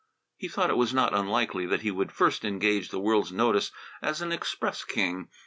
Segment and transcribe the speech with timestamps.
[0.35, 4.19] He thought it was not unlikely that he would first engage the world's notice as
[4.19, 5.29] an express king.